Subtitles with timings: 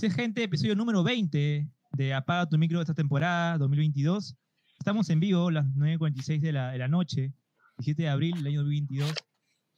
[0.00, 4.34] Así es, gente, episodio número 20 de Apaga tu micro de esta temporada 2022.
[4.78, 7.34] Estamos en vivo, las 9.46 de la, de la noche,
[7.76, 9.12] 17 de abril del año 2022.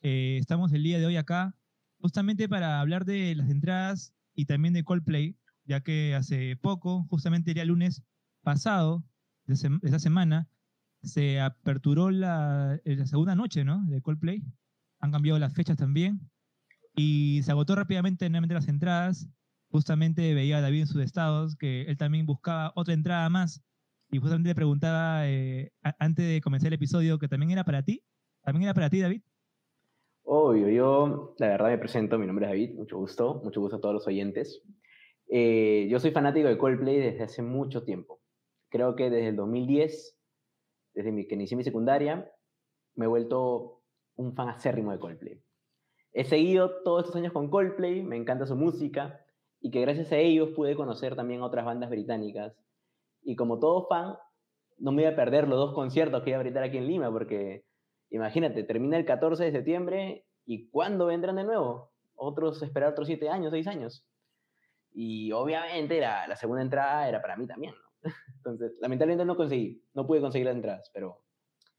[0.02, 1.56] Eh, estamos el día de hoy acá
[1.98, 7.50] justamente para hablar de las entradas y también de Coldplay, ya que hace poco, justamente
[7.50, 8.04] el día lunes
[8.42, 9.04] pasado
[9.46, 10.48] de, sem- de esa semana,
[11.02, 13.82] se aperturó la, eh, la segunda noche ¿no?
[13.86, 14.44] de Coldplay.
[15.00, 16.30] Han cambiado las fechas también.
[16.94, 19.28] Y se agotó rápidamente nuevamente las entradas.
[19.72, 23.64] Justamente veía a David en sus estados que él también buscaba otra entrada más.
[24.10, 28.04] Y justamente le preguntaba eh, antes de comenzar el episodio que también era para ti.
[28.42, 29.22] ¿También era para ti, David?
[30.24, 33.80] Obvio, yo la verdad me presento, mi nombre es David, mucho gusto, mucho gusto a
[33.80, 34.62] todos los oyentes.
[35.28, 38.20] Eh, yo soy fanático de Coldplay desde hace mucho tiempo.
[38.68, 40.18] Creo que desde el 2010,
[40.92, 42.30] desde mi, que inicié mi secundaria,
[42.94, 43.82] me he vuelto
[44.16, 45.42] un fan acérrimo de Coldplay.
[46.12, 49.21] He seguido todos estos años con Coldplay, me encanta su música
[49.62, 52.54] y que gracias a ellos pude conocer también otras bandas británicas.
[53.22, 54.16] Y como todo fan,
[54.78, 57.10] no me voy a perder los dos conciertos que iba a brindar aquí en Lima
[57.10, 57.64] porque
[58.14, 61.94] Imagínate, termina el 14 de septiembre y ¿cuándo vendrán de nuevo?
[62.14, 64.06] Otros, esperar otros 7 años, 6 años.
[64.92, 68.10] Y obviamente la, la segunda entrada era para mí también, ¿no?
[68.36, 71.24] Entonces, lamentablemente no conseguí, no pude conseguir las entradas, pero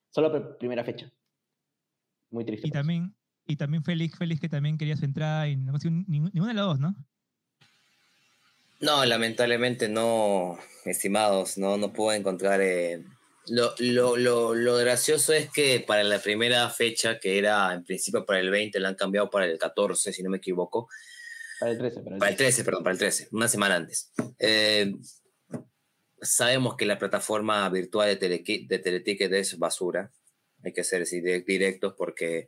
[0.09, 1.11] solo pr- primera fecha.
[2.31, 2.67] Muy triste.
[2.67, 6.20] Y también, y también Félix, Félix que también quería su entrada y no consiguió ni-
[6.20, 6.95] ninguna de las dos, ¿no?
[8.84, 12.59] No, lamentablemente no, estimados, no, no puedo encontrar.
[12.62, 13.02] eh,
[13.48, 18.26] Lo, lo, lo, lo gracioso es que para la primera fecha, que era en principio
[18.26, 20.88] para el 20, la han cambiado para el 14, si no me equivoco.
[21.59, 22.52] Para el 13, para el Para el 13.
[22.56, 24.11] 13, perdón, para el 13, una semana antes.
[24.39, 24.94] Eh,
[26.22, 28.30] sabemos que la plataforma virtual de,
[28.67, 30.11] de Teleticket es basura.
[30.64, 31.06] Hay que ser
[31.45, 32.48] directos porque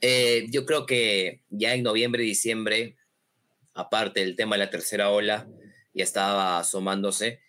[0.00, 2.96] eh, yo creo que ya en noviembre y diciembre,
[3.74, 5.48] aparte del tema de la tercera ola,
[5.92, 7.40] ya estaba asomándose.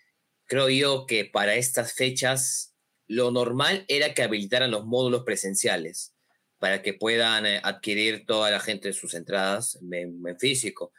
[0.46, 2.76] Creo yo que para estas fechas
[3.08, 6.16] lo normal era que habilitaran los módulos presenciales
[6.60, 10.94] para que puedan eh, adquirir toda la gente sus entradas en, físico.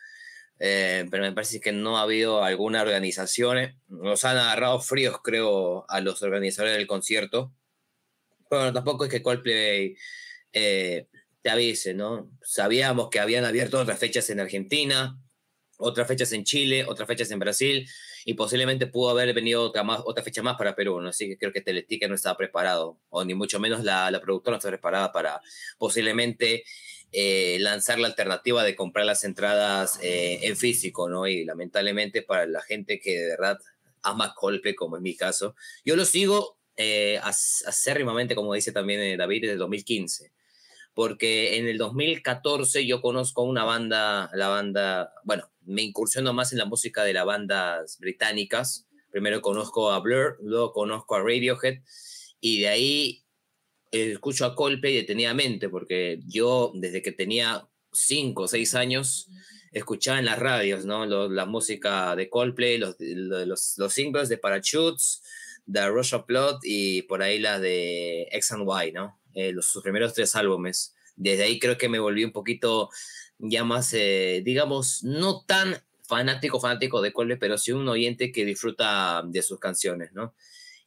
[0.59, 3.59] Eh, pero me parece que no ha habido alguna organización.
[3.59, 7.53] eh, Nos han agarrado fríos, creo, a los organizadores del concierto.
[8.49, 9.97] Bueno, tampoco es que Coldplay
[11.47, 12.29] te avise, ¿no?
[12.43, 15.17] Sabíamos que habían abierto otras fechas en Argentina,
[15.79, 17.89] otras fechas en Chile, otras fechas en Brasil,
[18.25, 21.11] y posiblemente pudo haber venido otra, más, otra fecha más para Perú, ¿no?
[21.11, 24.55] Así que creo que Teletica no estaba preparado, o ni mucho menos la, la productora
[24.55, 25.41] no estaba preparada para
[25.79, 26.65] posiblemente
[27.13, 31.29] eh, lanzar la alternativa de comprar las entradas eh, en físico, ¿no?
[31.29, 33.59] Y lamentablemente para la gente que de verdad
[34.03, 39.01] ama Coldplay, como en mi caso, yo lo sigo eh, ac- acérrimamente, como dice también
[39.01, 40.33] eh, David, desde el 2015.
[40.97, 46.59] Porque en el 2014 yo conozco una banda, la banda, bueno, me incursiono más en
[46.59, 48.87] la música de las bandas británicas.
[49.11, 51.81] Primero conozco a Blur, luego conozco a Radiohead,
[52.41, 53.25] y de ahí
[53.93, 59.29] eh, escucho a Coldplay detenidamente, porque yo desde que tenía 5 o 6 años
[59.73, 61.05] escuchaba en las radios, ¿no?
[61.05, 65.23] Lo- la música de Coldplay, los, los, los singles de Parachutes,
[65.67, 69.21] de Rush of Blood y por ahí las de X and Y, ¿no?
[69.37, 70.95] Eh, los, sus primeros tres álbumes.
[71.15, 72.89] Desde ahí creo que me volví un poquito
[73.39, 75.77] ya más, eh, digamos, no tan
[76.09, 80.35] fanático, fanático de Coldplay, pero sí un oyente que disfruta de sus canciones, ¿no?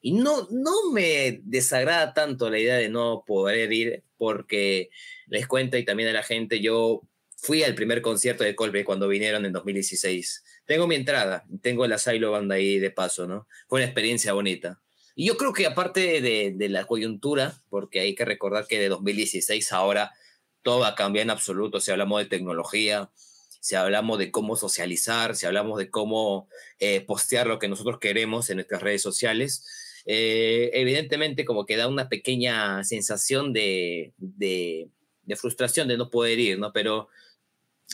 [0.01, 4.89] Y no, no me desagrada tanto la idea de no poder ir, porque
[5.27, 7.03] les cuento y también a la gente, yo
[7.35, 10.43] fui al primer concierto de Coldplay cuando vinieron en 2016.
[10.65, 13.47] Tengo mi entrada, tengo la Silo Band ahí de paso, ¿no?
[13.67, 14.81] Fue una experiencia bonita.
[15.19, 18.87] Y yo creo que aparte de, de la coyuntura, porque hay que recordar que de
[18.87, 20.13] 2016 ahora
[20.61, 23.11] todo ha cambiado en absoluto, si hablamos de tecnología,
[23.59, 26.47] si hablamos de cómo socializar, si hablamos de cómo
[26.79, 29.65] eh, postear lo que nosotros queremos en nuestras redes sociales,
[30.05, 34.87] eh, evidentemente como que da una pequeña sensación de, de,
[35.23, 36.71] de frustración de no poder ir, ¿no?
[36.71, 37.09] Pero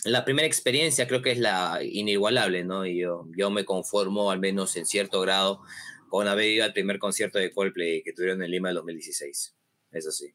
[0.04, 2.86] la primera experiencia creo que es la inigualable, ¿no?
[2.86, 5.64] Y yo, yo me conformo al menos en cierto grado
[6.10, 9.56] con haber ido al primer concierto de Coldplay que tuvieron en Lima en 2016.
[9.92, 10.34] Eso sí.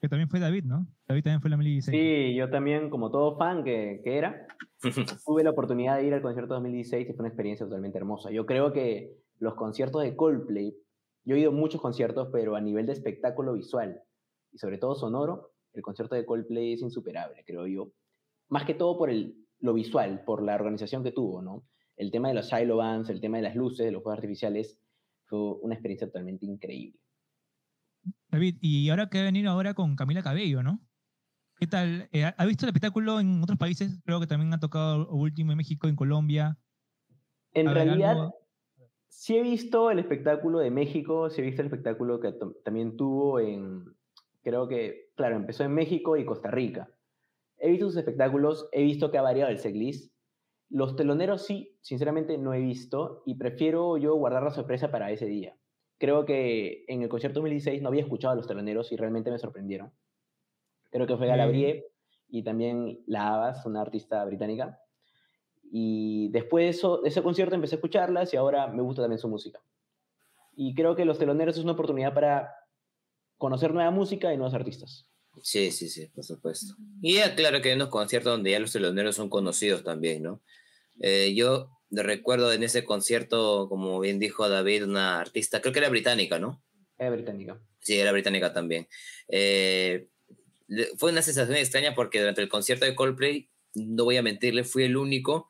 [0.00, 0.86] Que también fue David, ¿no?
[1.08, 1.96] David también fue en la 2016.
[1.96, 4.46] Sí, yo también, como todo fan que, que era,
[5.24, 8.30] tuve la oportunidad de ir al concierto 2016 y fue una experiencia totalmente hermosa.
[8.30, 10.76] Yo creo que los conciertos de Coldplay,
[11.24, 14.00] yo he ido a muchos conciertos, pero a nivel de espectáculo visual
[14.52, 17.92] y sobre todo sonoro, el concierto de Coldplay es insuperable, creo yo.
[18.48, 21.64] Más que todo por el, lo visual, por la organización que tuvo, ¿no?
[21.96, 24.78] El tema de los silo bands, el tema de las luces, de los juegos artificiales,
[25.26, 26.98] fue una experiencia totalmente increíble.
[28.28, 30.80] David, y ahora que va a venir ahora con Camila Cabello, ¿no?
[31.58, 32.08] ¿Qué tal?
[32.12, 34.00] Eh, ¿Ha visto el espectáculo en otros países?
[34.04, 36.58] Creo que también ha tocado último en México, en Colombia.
[37.52, 38.34] En realidad, algo-
[39.08, 42.34] sí he visto el espectáculo de México, sí he visto el espectáculo que
[42.64, 43.96] también tuvo en,
[44.42, 46.90] creo que, claro, empezó en México y Costa Rica.
[47.58, 50.14] He visto sus espectáculos, he visto que ha variado el setlist.
[50.68, 55.26] Los teloneros sí, sinceramente no he visto y prefiero yo guardar la sorpresa para ese
[55.26, 55.56] día.
[55.98, 59.38] Creo que en el concierto 2016 no había escuchado a los teloneros y realmente me
[59.38, 59.92] sorprendieron.
[60.90, 61.26] Creo que fue.
[61.26, 61.86] Galabrie
[62.28, 64.80] y también La Havas, una artista británica.
[65.70, 69.18] Y después de, eso, de ese concierto empecé a escucharlas y ahora me gusta también
[69.18, 69.60] su música.
[70.54, 72.54] Y creo que Los Teloneros es una oportunidad para
[73.36, 75.08] conocer nueva música y nuevos artistas.
[75.42, 76.74] Sí, sí, sí, por supuesto.
[77.02, 80.42] Y claro que hay unos conciertos donde ya los teloneros son conocidos también, ¿no?
[81.00, 85.88] Eh, yo recuerdo en ese concierto, como bien dijo David, una artista, creo que era
[85.88, 86.62] británica, ¿no?
[86.98, 87.60] Es británica.
[87.80, 88.88] Sí, era británica también.
[89.28, 90.08] Eh,
[90.96, 94.84] fue una sensación extraña porque durante el concierto de Coldplay, no voy a mentirle, fui
[94.84, 95.48] el único,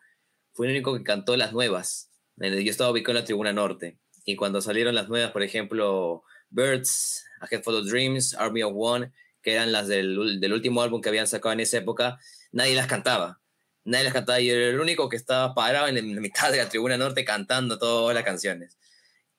[0.53, 2.11] fui el único que cantó las nuevas.
[2.37, 7.25] Yo estaba ubicado en la tribuna norte y cuando salieron las nuevas, por ejemplo, Birds,
[7.41, 9.13] A Head Full of Dreams, Army of One,
[9.47, 12.19] que eran las del, del último álbum que habían sacado en esa época,
[12.51, 13.41] nadie las cantaba.
[13.85, 14.41] Nadie las cantaba.
[14.41, 17.79] Yo era el único que estaba parado en la mitad de la tribuna norte cantando
[17.79, 18.77] todas las canciones.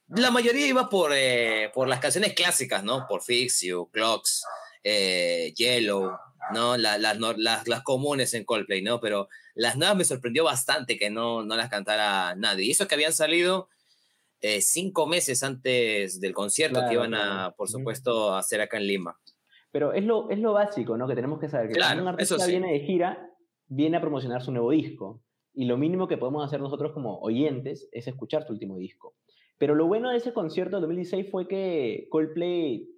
[0.07, 3.05] La mayoría iba por, eh, por las canciones clásicas, ¿no?
[3.05, 4.45] Por Fix You, Clocks,
[4.81, 6.13] eh, Yellow,
[6.53, 6.77] ¿no?
[6.77, 9.01] La- las no- las- las comunes en Coldplay, ¿no?
[9.01, 12.63] Pero las nuevas me sorprendió bastante que no, no las cantara nadie.
[12.63, 13.67] Y eso que habían salido
[14.39, 18.77] eh, cinco meses antes del concierto Claro, que iban a, por supuesto, a hacer acá
[18.77, 19.19] en Lima.
[19.77, 21.07] Pero es lo, es lo básico, ¿no?
[21.07, 22.49] Que tenemos que saber que Claro, cuando un artista sí.
[22.49, 23.29] viene de gira,
[23.67, 25.21] viene a promocionar su nuevo disco.
[25.53, 29.13] Y lo mínimo que podemos hacer nosotros como oyentes es escuchar su último disco.
[29.59, 32.89] Pero lo bueno de ese concierto de 2016 fue que Coldplay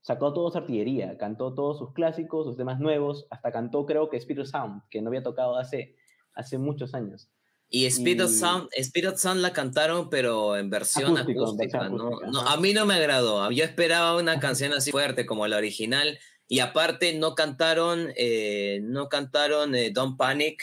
[0.00, 4.16] sacó toda su artillería, cantó todos sus clásicos, sus temas nuevos, hasta cantó creo que
[4.16, 5.96] Spirit Sound, que no había tocado hace,
[6.32, 7.30] hace muchos años.
[7.74, 11.78] Y Spirit, Y- Sound, Spirit Sound la cantaron, pero en versión Acústico, en acústica.
[11.80, 12.20] versión ¿no?
[12.30, 13.50] No, a mí no me agradó.
[13.50, 16.18] Yo esperaba una canción así fuerte como la original.
[16.48, 20.62] Y aparte no cantaron, eh, no cantaron eh, Don't Panic.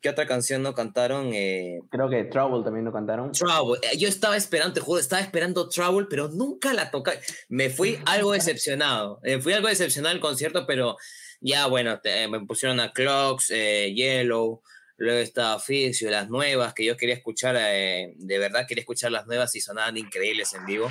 [0.00, 1.30] ¿Qué otra canción no cantaron?
[1.32, 3.30] Eh, Creo que Trouble también lo cantaron.
[3.30, 3.78] Trouble.
[3.92, 7.12] Eh, Yo estaba esperando, te juro, estaba esperando Trouble, pero nunca la toqué.
[7.48, 9.20] Me fui algo decepcionado.
[9.22, 10.96] Eh, fui algo decepcionado al concierto, pero
[11.40, 14.60] ya bueno, te- me pusieron a Clocks, Yellow,
[14.96, 19.26] luego estaba Fixio, las nuevas que yo quería escuchar, eh, de verdad quería escuchar las
[19.26, 20.90] nuevas y sonaban increíbles en vivo.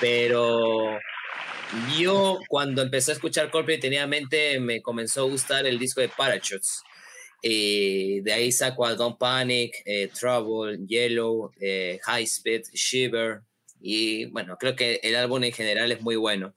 [0.00, 0.98] Pero
[1.98, 6.00] yo cuando empecé a escuchar Coldplay tenía en mente, me comenzó a gustar el disco
[6.00, 6.82] de Parachutes.
[7.42, 13.42] Y de ahí saco a Don't Panic, eh, Trouble, Yellow, eh, High Speed, Shiver.
[13.80, 16.54] Y bueno, creo que el álbum en general es muy bueno.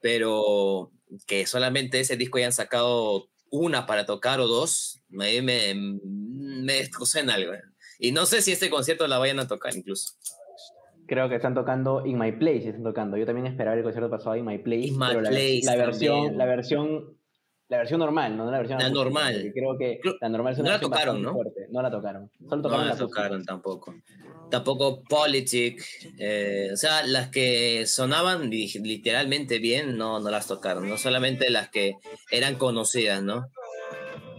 [0.00, 0.92] Pero
[1.26, 6.80] que solamente ese disco hayan sacado una para tocar o dos, me, me, me
[7.14, 7.52] en algo.
[7.98, 10.14] Y no sé si este concierto la vayan a tocar incluso.
[11.06, 13.16] Creo que están tocando In My Place, están tocando.
[13.16, 14.86] Yo también esperaba el concierto pasado In My Place.
[14.86, 16.38] In My pero la, Place la versión, también.
[16.38, 17.18] la versión,
[17.70, 19.50] la versión normal, no la versión La acústica, normal.
[19.54, 21.32] Creo que la normal es una no la tocaron, ¿no?
[21.32, 21.66] fuerte.
[21.70, 22.30] No la tocaron.
[22.40, 23.94] Solo No tocaron la la tocaron tampoco.
[24.50, 25.80] Tampoco Politic.
[26.18, 30.88] eh, o sea, las que sonaban li- literalmente bien, no, no las tocaron.
[30.88, 31.94] No solamente las que
[32.32, 33.46] eran conocidas, ¿no?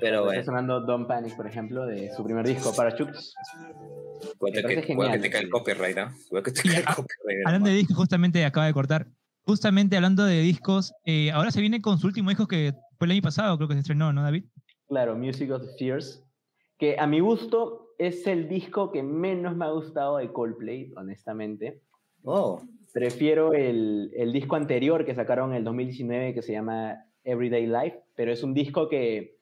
[0.01, 3.33] Pero Está bueno, sonando Don't Panic, por ejemplo, de su primer disco, Parachutes.
[4.41, 5.97] me que, que te cae el copyright.
[6.27, 7.45] Cuidado que te cae el Ah, copyright.
[7.45, 9.07] Hablando de discos, justamente acaba de cortar.
[9.43, 13.13] Justamente hablando de discos, eh, ahora se viene con su último disco que fue el
[13.13, 14.43] año pasado, creo que se estrenó, ¿no, David?
[14.87, 16.23] Claro, Music of the Fears.
[16.77, 21.81] Que a mi gusto es el disco que menos me ha gustado de Coldplay, honestamente.
[22.23, 22.61] Oh,
[22.93, 28.03] Prefiero el, el disco anterior que sacaron en el 2019 que se llama Everyday Life,
[28.15, 29.39] pero es un disco que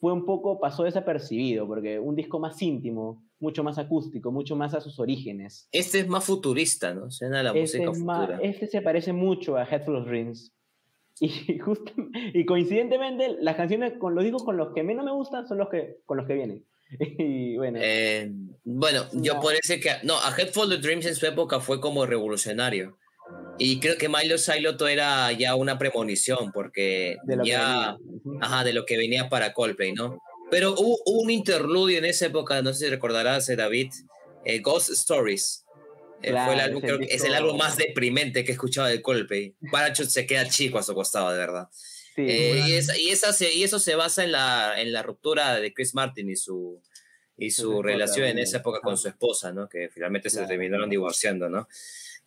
[0.00, 4.74] fue un poco, pasó desapercibido, porque un disco más íntimo, mucho más acústico, mucho más
[4.74, 5.68] a sus orígenes.
[5.70, 7.12] este es más futurista, ¿no?
[7.12, 8.38] Suena a la Este, música es más- futura.
[8.42, 10.52] este se parece mucho a Headful of Dreams.
[11.20, 11.92] Y, justo,
[12.34, 15.68] y coincidentemente, las canciones con los discos con los que menos me gustan son los
[15.68, 16.64] que, con los que vienen.
[17.18, 18.30] Y bueno, Eh,
[18.64, 19.40] bueno, yo No.
[19.40, 19.90] por ese que...
[20.04, 22.96] No, A Head Full of Dreams en su época fue como revolucionario.
[23.58, 27.96] Y creo que Milo Siloto era ya una premonición, porque de ya...
[28.40, 30.18] Ajá, de lo que venía para Coldplay, ¿no?
[30.50, 33.90] Pero hubo, hubo un interludio en esa época, no sé si recordarás, eh, David,
[34.46, 35.66] eh, Ghost Stories.
[36.22, 39.00] Eh, fue el álbum, creo que es el álbum más deprimente que he escuchado de
[39.02, 39.54] Coldplay.
[39.70, 41.68] Parachute se queda chico a su costado, de verdad.
[42.16, 42.68] Sí, Eh, bueno.
[42.68, 45.72] y, esa- y, esa se- y eso se basa en la, en la ruptura de
[45.72, 46.82] Chris Martin y su,
[47.36, 49.68] y Su relación en esa época con su esposa, ¿no?
[49.68, 51.68] Que finalmente se terminaron divorciando, ¿no?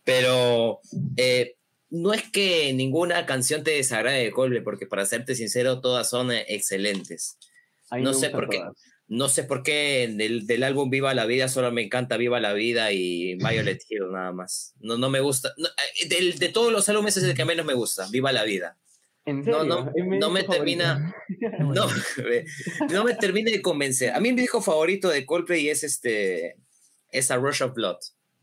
[0.05, 0.79] Pero
[1.17, 1.57] eh,
[1.89, 6.31] no es que ninguna canción te desagrade de Coldplay, porque para serte sincero, todas son
[6.31, 7.37] excelentes.
[7.99, 8.59] no sé por qué.
[8.59, 8.73] todas.
[9.11, 12.53] No sé por qué del, del, álbum Viva la Vida solo me encanta Viva la
[12.53, 14.73] Vida y Violet Hill nada más.
[14.79, 15.53] No, no me gusta.
[16.01, 18.77] Eh, de, de, todos los álbumes es el que menos me gusta, Viva la Vida.
[19.25, 19.65] ¿En serio?
[19.65, 21.13] No, no, no me termina.
[21.59, 21.87] No,
[22.89, 24.13] no me termina de convencer.
[24.13, 26.55] A mí mi disco favorito de Coldplay es este.
[27.09, 27.97] Es A Rush of Blood.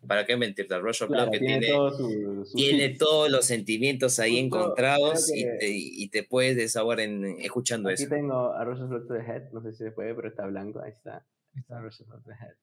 [0.06, 0.78] ¿Para qué mentirte?
[0.78, 2.56] Rush of Blood que tiene, tiene, todo su, su...
[2.56, 8.02] tiene, todos los sentimientos ahí encontrados y, te, y, te, puedes desahogar en, escuchando Aquí
[8.02, 8.04] eso.
[8.04, 10.28] Aquí tengo a Rush of Blood to the Head, no sé si se puede, pero
[10.28, 11.26] está blanco, ahí está.
[11.54, 12.54] Ahí está Rush of Blood to the Head.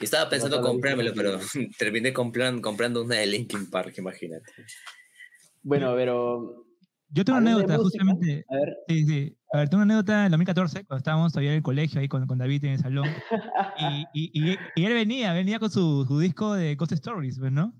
[0.00, 1.38] Estaba pensando no comprármelo, pero
[1.78, 4.52] terminé comprando, comprando una de Linkin Park, imagínate.
[5.62, 6.66] Bueno, pero
[7.08, 8.44] yo tengo una anécdota, justamente.
[8.48, 8.76] A ver.
[8.88, 9.36] Sí, sí.
[9.56, 12.26] A ver, tengo una anécdota en 2014, cuando estábamos todavía en el colegio, ahí con,
[12.26, 13.06] con David en el salón.
[13.78, 17.52] y, y, y, y, él venía, venía con su, su, disco de Ghost Stories, ¿ves,
[17.52, 17.72] no?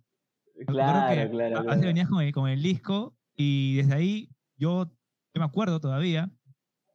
[0.67, 5.45] Claro, claro, Antes venías con el, con el disco, y desde ahí yo, yo me
[5.45, 6.31] acuerdo todavía,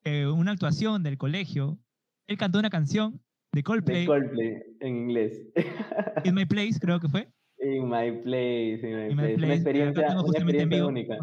[0.03, 1.77] eh, una actuación del colegio,
[2.25, 3.21] él cantó una canción
[3.51, 4.01] de Coldplay.
[4.01, 5.43] De Coldplay, en inglés.
[6.23, 7.29] In My Place, creo que fue.
[7.59, 9.35] In My Place, In My, in my place.
[9.35, 9.45] place.
[9.45, 11.17] Una experiencia, una experiencia única.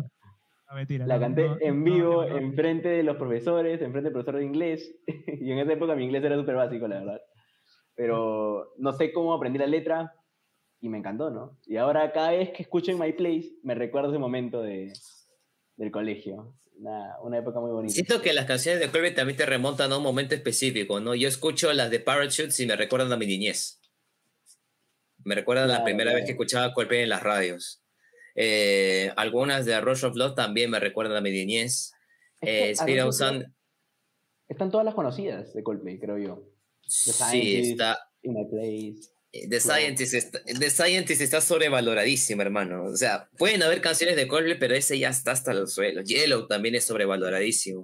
[0.68, 4.10] No, mentira, la no, canté no, en vivo, en frente de los profesores, en frente
[4.10, 4.94] del profesor de inglés.
[5.40, 7.20] y en esa época mi inglés era súper básico, la verdad.
[7.94, 10.14] Pero no sé cómo aprendí la letra
[10.80, 11.58] y me encantó, ¿no?
[11.66, 14.92] Y ahora cada vez que escucho en My Place, me recuerdo ese momento de,
[15.76, 16.54] del colegio.
[16.76, 17.94] Una, una, época muy bonita.
[17.94, 21.14] Siento que las canciones de Coldplay también te remontan a un momento específico, ¿no?
[21.16, 23.80] Yo escucho las de Parachutes y me recuerdan a mi niñez.
[25.24, 26.16] Me recuerdan claro, la primera claro.
[26.18, 27.82] vez que escuchaba Coldplay en las radios.
[28.40, 31.92] Eh, algunas de Rush of Love también me recuerdan a mi niñez.
[32.40, 33.42] Eh, of.
[34.48, 36.44] Están todas las conocidas de Coldplay, creo yo.
[36.82, 37.98] The sí, está.
[38.22, 39.10] In my place.
[39.32, 42.84] The Scientist, está, The Scientist está sobrevaloradísimo, hermano.
[42.84, 46.04] O sea, pueden haber canciones de Coldplay, pero ese ya está hasta los suelos.
[46.04, 47.82] Yellow también es sobrevaloradísimo.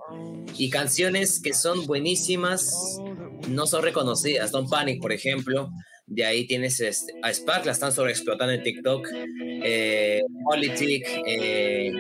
[0.57, 2.99] Y canciones que son buenísimas
[3.49, 4.53] no son reconocidas.
[4.53, 5.69] Don't Panic, por ejemplo.
[6.07, 9.09] De ahí tienes este, a Spark, la están sobreexplotando en TikTok.
[9.41, 11.93] Eh, Politic, eh,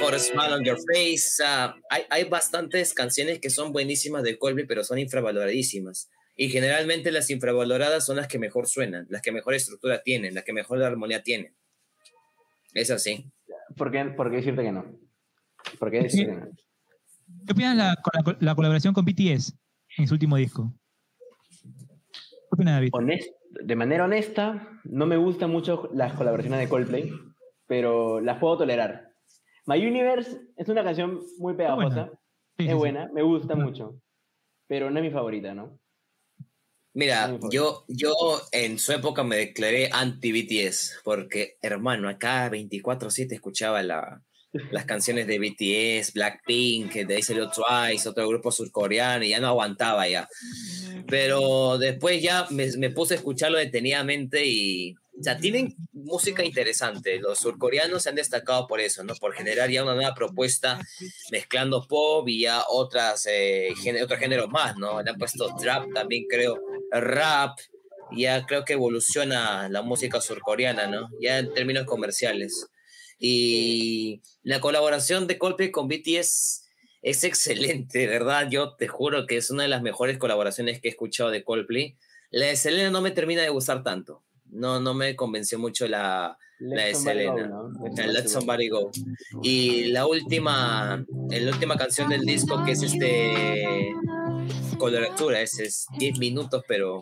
[0.00, 1.42] Put a Smile on Your Face.
[1.42, 6.10] Uh, hay, hay bastantes canciones que son buenísimas de Coldplay, pero son infravaloradísimas.
[6.34, 10.44] Y generalmente las infravaloradas son las que mejor suenan, las que mejor estructura tienen, las
[10.44, 11.54] que mejor armonía tienen.
[12.74, 13.30] Es así.
[13.76, 14.84] ¿Por qué, por qué decirte que no?
[15.78, 16.50] ¿Por qué decirte que no?
[17.46, 19.54] ¿Qué opinas la, la, la, colaboración con BTS
[19.98, 20.72] en su último disco?
[21.62, 22.90] ¿Qué opinas, David?
[22.92, 27.12] Honest, de manera honesta, no me gustan mucho las colaboraciones de Coldplay,
[27.66, 29.12] pero las puedo tolerar.
[29.66, 32.10] My Universe es una canción muy pegajosa,
[32.56, 33.12] sí, es sí, buena, sí.
[33.14, 34.00] me gusta mucho,
[34.66, 35.78] pero no es mi favorita, ¿no?
[36.94, 38.14] Mira, yo, yo
[38.52, 44.22] en su época me declaré anti-BTS, porque, hermano, acá 24-7 escuchaba la,
[44.70, 49.48] las canciones de BTS, Blackpink, de ahí salió Twice, otro grupo surcoreano, y ya no
[49.48, 50.28] aguantaba ya.
[51.08, 57.18] Pero después ya me, me puse a escucharlo detenidamente y, o sea, tienen música interesante.
[57.18, 59.14] Los surcoreanos se han destacado por eso, ¿no?
[59.14, 60.78] Por generar ya una nueva propuesta
[61.30, 63.72] mezclando pop y ya otras, eh,
[64.02, 65.02] otros géneros más, ¿no?
[65.02, 66.60] Le han puesto trap también, creo,
[66.90, 67.58] rap.
[68.12, 71.08] Ya creo que evoluciona la música surcoreana, ¿no?
[71.20, 72.68] Ya en términos comerciales.
[73.18, 76.66] Y la colaboración de Coldplay con BTS
[77.02, 78.48] es excelente, ¿verdad?
[78.50, 81.96] Yo te juro que es una de las mejores colaboraciones que he escuchado de Coldplay.
[82.30, 84.22] La de Selena no me termina de gustar tanto.
[84.46, 87.48] No, no me convenció mucho la, la de Selena.
[87.48, 88.28] Go, ¿no?
[88.28, 88.90] Somebody Go.
[89.42, 93.92] Y la última, la última canción del disco que es este
[94.78, 97.00] coloratura, ese es 10 minutos, pero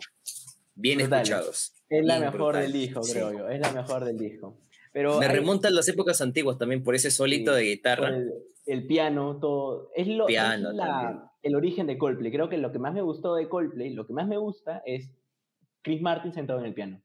[0.75, 1.21] bien Total.
[1.21, 1.73] escuchados.
[1.89, 2.61] Es la mejor brutal.
[2.63, 3.37] del disco, creo sí.
[3.37, 3.49] yo.
[3.49, 4.57] Es la mejor del disco.
[4.95, 5.35] Pero me hay...
[5.35, 8.15] remonta a las épocas antiguas también por ese solito sí, de guitarra.
[8.15, 8.31] El,
[8.65, 9.91] el, piano, todo.
[9.93, 12.31] Es, lo, piano, es la, el origen de Coldplay.
[12.31, 15.11] Creo que lo que más me gustó de Coldplay, lo que más me gusta es
[15.81, 17.01] Chris Martin sentado en el piano,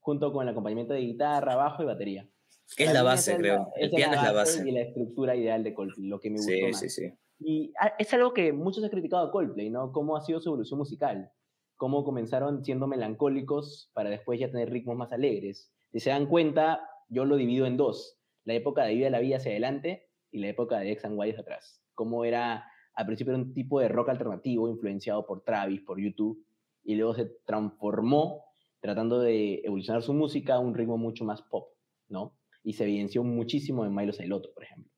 [0.00, 2.28] junto con el acompañamiento de guitarra, bajo y batería.
[2.76, 3.56] Que es la base, es creo.
[3.74, 4.68] La, el piano es la base.
[4.68, 6.78] Y la estructura ideal de Coldplay, lo que me gustó sí, más.
[6.78, 7.12] Sí, sí.
[7.38, 9.92] Y es algo que muchos han criticado a Coldplay, ¿no?
[9.92, 11.32] Cómo ha sido su evolución musical.
[11.76, 15.72] Cómo comenzaron siendo melancólicos para después ya tener ritmos más alegres.
[15.90, 18.18] Si se dan cuenta, yo lo divido en dos.
[18.44, 21.30] La época de Vida la Vida hacia adelante y la época de X and Y
[21.30, 21.82] hacia atrás.
[21.94, 26.44] Cómo era, al principio era un tipo de rock alternativo influenciado por Travis, por YouTube,
[26.82, 28.44] y luego se transformó
[28.80, 31.68] tratando de evolucionar su música a un ritmo mucho más pop,
[32.08, 32.36] ¿no?
[32.62, 34.92] Y se evidenció muchísimo en Milo Sailoto, por ejemplo.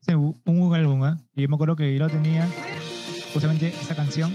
[0.00, 1.14] Sí, un buen álbum, ¿eh?
[1.34, 2.48] Y yo me acuerdo que yo tenía
[3.32, 4.32] justamente esa canción.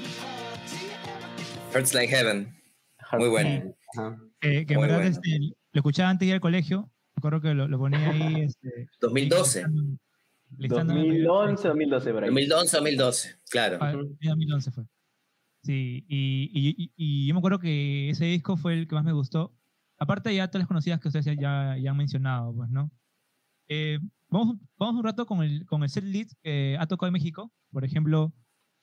[1.74, 2.54] Hurts Like Heaven.
[3.18, 3.76] Muy bueno.
[4.42, 5.30] Eh, que en verdad este,
[5.76, 6.90] lo escuchaba antes de ir al colegio.
[7.16, 8.36] Me acuerdo que lo, lo ponía ahí.
[8.50, 9.66] Este, 2012.
[10.58, 12.30] Listando, 2011, 2012, por ahí.
[12.30, 13.78] 2011, 2012, claro.
[13.82, 14.86] Ah, 2011 fue.
[15.64, 19.12] Sí, y, y, y, yo me acuerdo que ese disco fue el que más me
[19.12, 19.54] gustó.
[20.00, 22.90] Aparte ya todas las conocidas que ustedes ya, ya han mencionado, pues, ¿no?
[23.68, 27.14] Eh, vamos, vamos un rato con el, con el set list que ha tocado en
[27.14, 27.52] México.
[27.72, 28.34] Por ejemplo,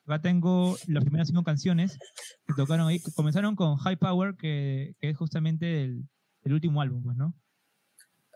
[0.05, 1.99] acá tengo las primeras cinco canciones
[2.47, 3.01] que tocaron ahí.
[3.15, 6.09] Comenzaron con High Power, que, que es justamente el,
[6.45, 7.35] el, último álbum, pues, ¿no?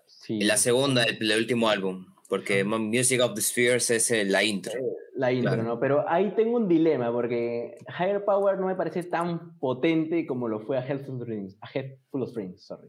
[0.06, 0.40] Sí.
[0.40, 4.72] La segunda, el, el último álbum porque Music of the Spheres es eh, la intro.
[4.72, 5.78] Eh, la intro, ¿no?
[5.78, 10.60] Pero ahí tengo un dilema, porque Higher Power no me parece tan potente como lo
[10.60, 11.56] fue a Head Full of Dreams.
[11.60, 12.88] A Head Full of Dreams, sorry.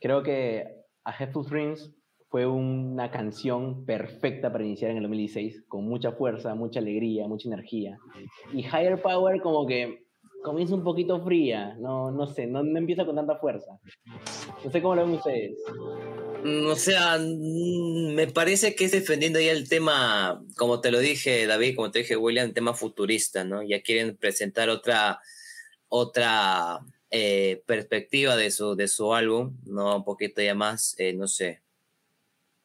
[0.00, 0.66] Creo que
[1.04, 1.94] A Head Full of Dreams
[2.28, 7.48] fue una canción perfecta para iniciar en el 2016, con mucha fuerza, mucha alegría, mucha
[7.48, 7.96] energía.
[8.52, 10.05] Y Higher Power como que
[10.42, 13.78] comienza un poquito fría, no, no sé, no, empieza con tanta fuerza.
[14.64, 15.58] No sé cómo lo ven ustedes.
[16.44, 21.00] Mm, o sea, mm, me parece que es defendiendo ya el tema, como te lo
[21.00, 23.62] dije David, como te dije William, tema futurista, ¿no?
[23.62, 25.20] Ya quieren presentar otra,
[25.88, 29.96] otra eh, perspectiva de su, de su álbum, ¿no?
[29.96, 31.62] Un poquito ya más, eh, no sé,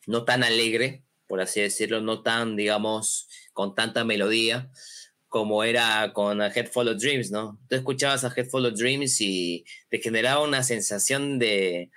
[0.07, 4.69] no tan alegre, por así decirlo, no tan, digamos, con tanta melodía
[5.31, 7.57] como era con A Head Full of Dreams, ¿no?
[7.67, 11.89] Tú escuchabas A Head Full of Dreams y te generaba una sensación de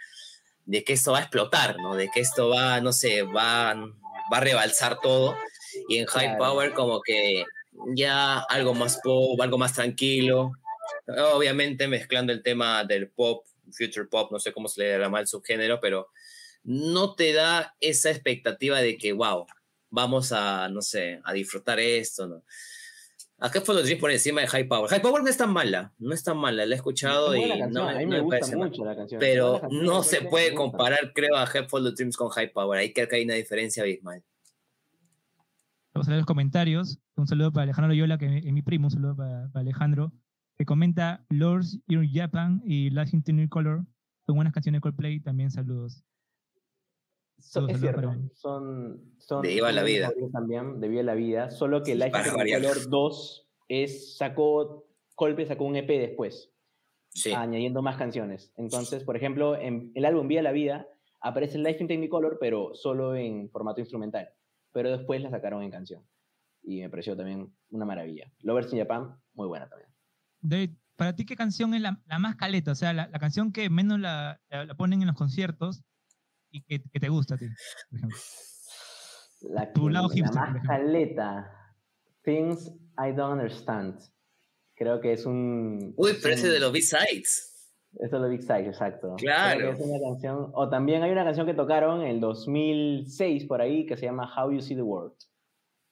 [0.67, 1.95] de que esto va a explotar, ¿no?
[1.95, 5.37] De que esto va, no sé, va, va a rebalsar todo.
[5.89, 7.45] Y en High Power como que
[7.95, 10.53] ya algo más pop, algo más tranquilo.
[11.07, 15.27] Obviamente mezclando el tema del pop, future pop, no sé cómo se le llama el
[15.27, 16.09] subgénero, pero
[16.63, 19.47] no te da esa expectativa de que, wow,
[19.91, 22.43] vamos a, no sé, a disfrutar esto, ¿no?
[23.39, 24.89] Acá fue los Dreams por encima de High Power.
[24.89, 27.89] High Power no es tan mala, no es tan mala, la he escuchado y no,
[27.89, 29.19] a mí me, gusta mucho la canción.
[29.19, 32.79] Pero no se puede comparar, creo, a Head for the Dreams con High Power.
[32.79, 34.23] Ahí creo que hay una diferencia abismal.
[35.93, 36.99] Vamos a ver los comentarios.
[37.17, 40.13] Un saludo para Alejandro Loyola, que es mi primo, un saludo para, Alejandro,
[40.57, 43.85] que comenta Lords in Japan y Last in Color.
[44.27, 46.03] Son buenas canciones de Coldplay, también saludos.
[47.45, 50.11] Son, es cierto, son, son de Viva la Vida.
[50.33, 55.65] También, de Viva la Vida, solo que Life in Color 2 es, sacó, Colpe sacó
[55.65, 56.51] un EP después,
[57.37, 58.53] añadiendo más canciones.
[58.57, 60.89] Entonces, por ejemplo, en el álbum Viva la Vida
[61.21, 64.31] aparece Life in Technicolor, pero solo en formato instrumental.
[64.73, 66.03] Pero después la sacaron en canción.
[66.63, 68.33] Y me pareció también una maravilla.
[68.41, 69.91] Lovers in Japan, muy buena también.
[70.41, 72.73] David, ¿para ti qué canción es la, más caleta?
[72.73, 75.85] O sea, la, canción que menos la, la, ponen en los conciertos
[76.55, 77.47] y que, te gusta a ti,
[77.91, 78.19] por ejemplo.
[79.51, 81.51] La, tu lado la más caleta.
[82.23, 84.01] Things I Don't Understand.
[84.77, 85.93] Creo que es un.
[85.97, 87.51] Uy, pero ese de los B-Sides.
[87.99, 89.17] Es de los B-Sides, exacto.
[89.17, 89.73] Claro.
[89.73, 93.85] Es una canción, o también hay una canción que tocaron en el 2006 por ahí
[93.85, 95.17] que se llama How You See the World.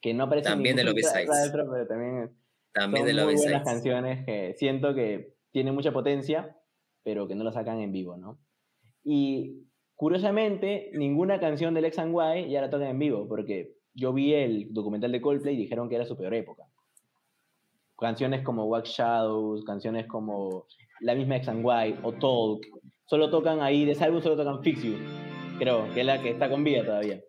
[0.00, 1.50] Que no aparece También de los B-Sides.
[1.52, 2.36] Pero también,
[2.72, 6.56] también son de muy buenas canciones que siento que tienen mucha potencia,
[7.02, 8.40] pero que no la sacan en vivo, ¿no?
[9.04, 14.12] Y Curiosamente, ninguna canción del X and Y ya la tocan en vivo, porque yo
[14.12, 16.64] vi el documental de Coldplay y dijeron que era su peor época.
[17.98, 20.66] Canciones como Wax Shadows, canciones como
[21.00, 22.66] la misma X and Y o Talk,
[23.06, 24.96] solo tocan ahí, de ese álbum solo tocan Fix You,
[25.58, 27.20] creo, que es la que está con vida todavía.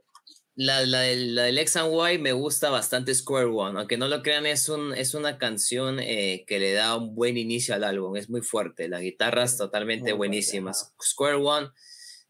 [0.56, 4.08] La, la, del, la, del X and Y me gusta bastante Square One, aunque no
[4.08, 7.84] lo crean, es, un, es una canción eh, que le da un buen inicio al
[7.84, 10.94] álbum, es muy fuerte, las guitarras totalmente buenísimas.
[11.02, 11.68] Square One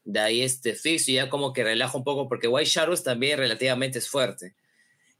[0.04, 3.38] de ahí este Fix y ya como que relaja un poco porque White Shadows también
[3.38, 4.54] relativamente es fuerte.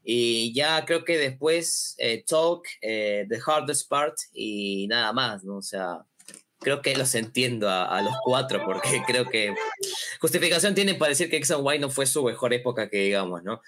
[0.03, 5.57] Y ya creo que después eh, Talk, eh, The Hardest Part y nada más, ¿no?
[5.57, 6.05] O sea,
[6.59, 9.55] creo que los entiendo a, los cuatro porque creo que
[10.21, 13.43] justificación tiene para decir que X and Y no fue su mejor época que digamos,
[13.43, 13.61] ¿no?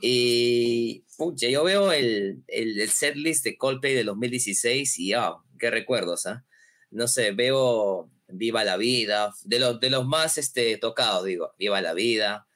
[0.00, 5.70] Y pucha, yo veo el, el, el setlist de Coldplay de 2016 y ah, qué
[5.70, 6.44] recuerdos, ¿ah?
[6.90, 11.80] No sé, veo Viva la Vida, de, los de los más este, tocados, digo, Viva
[11.80, 12.46] la Vida,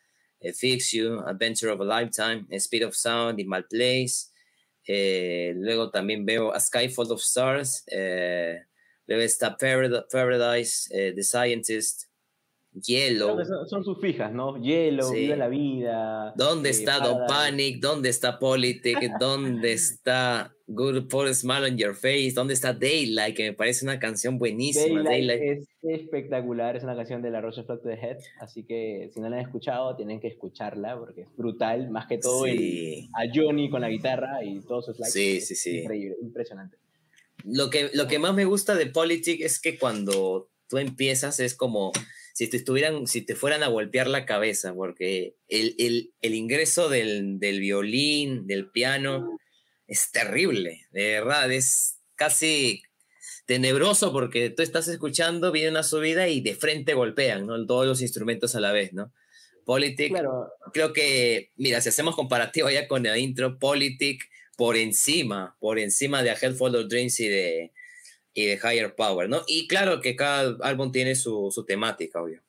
[0.41, 4.31] eh, Fix You, Adventure of a Lifetime, Speed of Sound, In My Place.
[4.87, 7.85] Eh, luego también veo A Sky Full of Stars.
[7.87, 8.61] Eh,
[9.07, 12.12] luego está Paradise, The Scientist,
[12.75, 13.39] Yellow.
[13.67, 14.57] Son, sus fijas, ¿no?
[14.57, 16.33] Yellow, Viva la Vida.
[16.37, 17.81] ¿Dónde está Don Panic?
[17.81, 18.99] ¿Dónde está Politic?
[19.21, 22.33] ¿Dónde está Good for a Smile on Your Face?
[22.35, 23.37] ¿Dónde está Daylight?
[23.37, 25.03] Que me parece una canción buenísima.
[25.03, 29.21] Daylight, es espectacular, es una canción de la Rocha Flock the Head, así que si
[29.21, 33.69] no la han escuchado, tienen que escucharla porque es brutal, más que todo a Johnny
[33.69, 35.13] con la guitarra y todos sus likes.
[35.13, 35.81] Sí, sí, sí.
[35.81, 36.79] Increíble, impresionante.
[37.45, 41.55] Lo que, lo que más me gusta de Politic es que cuando tú empiezas es
[41.55, 41.93] como
[42.33, 46.88] si te estuvieran, si te fueran a golpear la cabeza, porque el, el, el ingreso
[46.88, 49.38] del, del, violín, del piano,
[49.87, 52.83] es terrible, de verdad, es casi
[53.47, 57.66] tenebroso porque tú estás escuchando, viene una subida y de frente golpean, ¿no?
[57.66, 59.12] Todos los instrumentos a la vez, ¿no?
[59.64, 60.12] Politic,
[60.73, 66.23] creo que, mira, si hacemos comparativo ya con el intro, Politic por encima, por encima
[66.23, 67.73] de A Head Full of Dreams y de,
[68.35, 69.40] y de Higher Power, ¿no?
[69.47, 72.42] Y claro que cada álbum tiene su, su temática, obvio.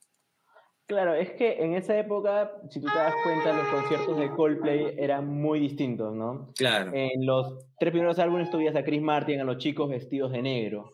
[0.86, 4.96] Claro, es que en esa época, si tú te das cuenta, los conciertos de Coldplay
[4.98, 6.52] eran muy distintos, ¿no?
[6.56, 6.92] Claro.
[6.94, 10.92] En los tres primeros álbumes tuvieras a Chris Martin, a los chicos vestidos de negro.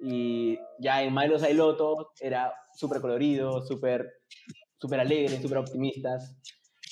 [0.00, 4.12] Y ya en Milos hay Loto era súper colorido, súper
[4.84, 6.36] super alegre, súper optimistas.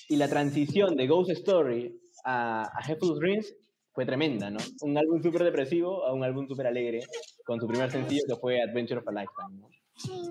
[0.09, 3.55] Y la transición de Ghost Story a, a Dreams
[3.93, 4.59] fue tremenda, ¿no?
[4.81, 7.01] Un álbum súper depresivo a un álbum súper alegre,
[7.45, 9.69] con su primer sencillo que fue Adventure of a Lifetime, ¿no?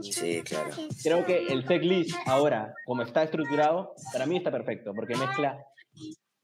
[0.02, 0.70] Sí, claro.
[1.04, 5.64] Creo que el list ahora, como está estructurado, para mí está perfecto, porque mezcla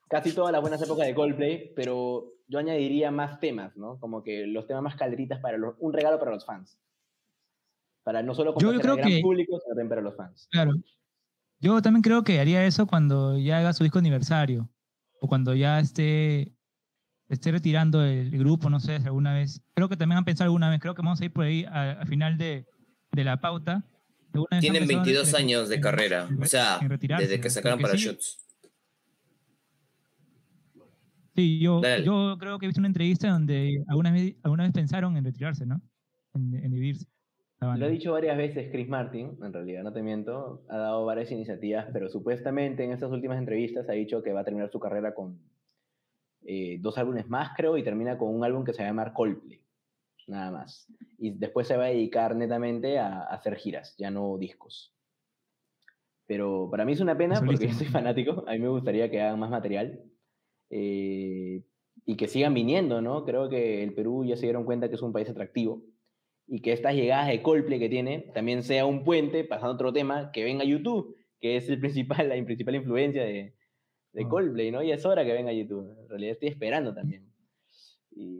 [0.08, 4.00] casi todas las buenas épocas de Coldplay, pero yo añadiría más temas, ¿no?
[4.00, 6.78] Como que los temas más calderitas para los, un regalo para los fans.
[8.04, 10.48] Para no solo el gran público, sino también para los fans.
[10.52, 10.72] Claro.
[11.60, 14.70] Yo también creo que haría eso cuando ya haga su disco aniversario,
[15.20, 16.56] o cuando ya esté,
[17.30, 19.62] esté retirando el, grupo, no sé, alguna vez.
[19.74, 22.08] Creo que también han pensado alguna vez, creo que vamos a ir por ahí al
[22.08, 22.66] final de,
[23.12, 23.84] de la pauta.
[24.60, 26.80] Tienen 22 años de carrera, o sea,
[27.18, 28.44] desde que sacaron Parachutes.
[31.36, 35.18] Sí, yo, yo creo que he visto una entrevista donde alguna vez, alguna vez pensaron
[35.18, 35.82] en retirarse, ¿no?
[36.34, 37.06] En, en dividirse.
[37.60, 41.32] Lo ha dicho varias veces Chris Martin, en realidad, no te miento, ha dado varias
[41.32, 45.16] iniciativas, pero supuestamente en estas últimas entrevistas ha dicho que va a terminar su carrera
[45.16, 45.40] con
[46.50, 49.62] eh, dos álbumes más, creo, y termina con un álbum que se llama Coldplay
[50.28, 50.88] nada más.
[51.18, 54.94] Y después se va a dedicar netamente a, hacer giras, ya no discos.
[56.26, 59.22] Pero para mí es una pena porque yo soy fanático, a mí me gustaría que
[59.22, 60.04] hagan más material
[60.70, 61.64] eh,
[62.06, 63.24] y que sigan viniendo, ¿no?
[63.26, 65.82] Creo que el Perú ya se dieron cuenta que es un país atractivo
[66.46, 69.94] y que estas llegadas de Coldplay que tiene también sea un puente, pasando a otro
[69.94, 73.56] tema, que venga YouTube, que es el principal, la principal influencia de,
[74.18, 74.28] de ah.
[74.28, 74.82] Coldplay, ¿no?
[74.82, 75.96] Y es hora que venga YouTube.
[76.02, 77.24] En realidad estoy esperando también.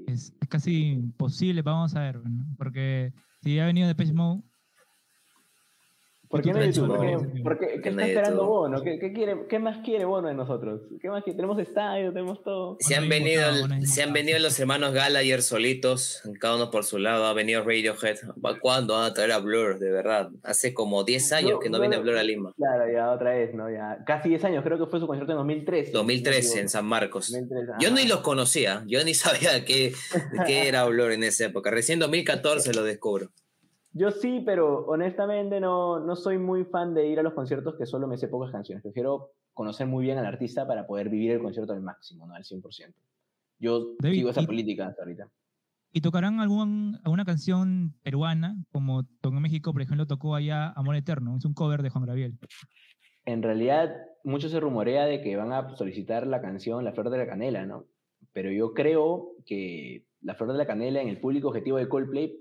[0.08, 2.20] Es, casi imposible, vamos a ver,
[2.58, 3.14] porque
[3.44, 4.42] si ha venido de Page Mode,
[6.30, 7.44] ¿Por qué no YouTube?
[7.44, 8.82] ¿Por qué, está esperando Bono?
[8.82, 10.82] ¿Qué, quiere, ¿Qué, más quiere Bono de nosotros?
[11.02, 12.78] ¿Qué más Tenemos estadio, tenemos todo.
[12.80, 13.44] Se han, venido,
[13.84, 17.26] se han venido los hermanos Gallagher solitos, cada uno por su lado.
[17.26, 18.18] Ha venido Radiohead.
[18.62, 19.80] ¿Cuándo van a traer a Blur?
[19.80, 20.30] De verdad.
[20.44, 22.52] Hace como 10 años que no, viene Blur a Lima.
[22.58, 23.72] Claro, ya otra vez, ¿no?
[23.72, 25.92] Ya, casi 10 años, creo que fue su concierto en 2013.
[25.92, 27.34] 2013 en San Marcos.
[27.80, 29.94] yo ni los conocía, yo ni sabía qué,
[30.46, 31.72] qué era Blur en esa época.
[31.72, 33.32] Recién en 2014 lo descubro.
[33.94, 37.86] Yo sí, pero honestamente no, no soy muy fan de ir a los conciertos que
[37.86, 38.84] solo me sé pocas canciones.
[38.84, 42.44] Prefiero conocer muy bien al artista para poder vivir el concierto al máximo, no al
[42.44, 42.94] 100%.
[43.60, 45.32] Yo sigo esa política hasta ahorita.
[45.92, 51.36] ¿Y tocarán algún, alguna canción peruana, como en México, por ejemplo, tocó allá Amor Eterno?
[51.38, 52.38] Es un cover de Juan Gabriel.
[53.26, 57.18] En realidad, mucho se rumorea de que van a solicitar la canción La Flor de
[57.18, 57.86] la Canela, ¿no?
[58.34, 62.38] Pero yo creo que La Flor de la Canela en el público objetivo de Coldplay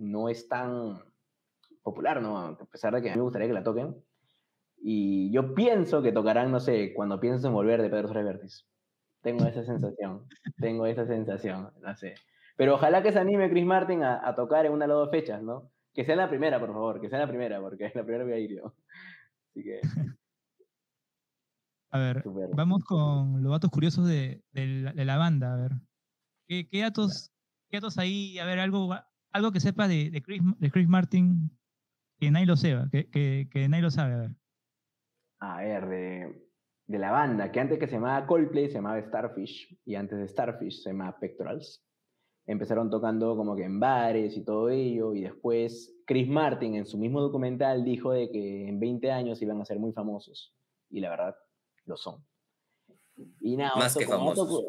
[0.00, 0.98] no es tan
[1.82, 2.38] popular, ¿no?
[2.38, 3.94] A pesar de que a mí me gustaría que la toquen.
[4.82, 8.66] Y yo pienso que tocarán, no sé, cuando pienses en volver de Pedro Suárez
[9.20, 10.26] Tengo esa sensación,
[10.58, 12.14] tengo esa sensación, no sé.
[12.56, 15.70] Pero ojalá que se anime Chris Martin a, tocar en una o dos fechas, ¿no?
[15.92, 18.32] Que sea la primera, por favor, que sea la primera, porque es la primera voy
[18.32, 18.74] a ir yo.
[19.50, 19.80] Así que...
[21.92, 22.22] A ver,
[22.54, 25.72] vamos con los datos curiosos de, la, banda, a ver.
[26.46, 27.32] ¿Qué, datos,
[27.68, 28.38] ¿Qué datos ahí?
[28.38, 28.94] A ver, algo,
[29.32, 31.50] algo que sepa de, Chris, de Chris Martin
[32.18, 34.14] que nadie lo sepa, que, que, lo sabe.
[34.14, 34.30] A ver,
[35.40, 36.48] a ver de,
[36.86, 40.28] de, la banda, que antes que se llamaba Coldplay se llamaba Starfish, y antes de
[40.28, 41.82] Starfish se llamaba Pectorals.
[42.46, 46.98] Empezaron tocando como que en bares y todo ello, y después Chris Martin en su
[46.98, 50.54] mismo documental dijo de que en 20 años iban a ser muy famosos,
[50.90, 51.36] y la verdad,
[51.86, 52.22] lo son.
[53.40, 54.64] Y nada, más que famosos.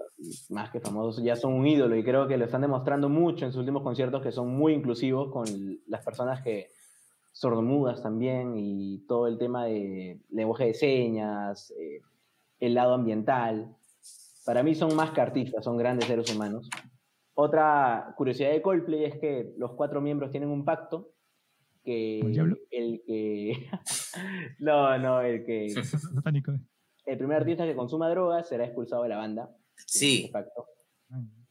[0.49, 3.51] más que famosos, ya son un ídolo y creo que lo están demostrando mucho en
[3.51, 5.45] sus últimos conciertos que son muy inclusivos con
[5.87, 6.69] las personas que
[7.31, 12.01] sordomudas también y todo el tema de lenguaje de señas, eh,
[12.59, 13.75] el lado ambiental.
[14.45, 16.69] Para mí son más que artistas, son grandes seres humanos.
[17.33, 21.11] Otra curiosidad de Coldplay es que los cuatro miembros tienen un pacto
[21.83, 22.19] que
[22.71, 23.67] el que
[24.59, 25.73] no, no, el que
[27.05, 29.49] el primer artista que consuma drogas será expulsado de la banda.
[29.75, 30.31] Sí.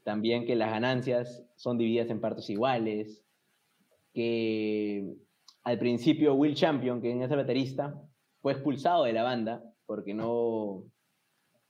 [0.04, 3.22] También que las ganancias son divididas en partes iguales.
[4.12, 5.14] Que
[5.62, 8.00] al principio Will Champion, que es el baterista,
[8.40, 10.84] fue expulsado de la banda porque no,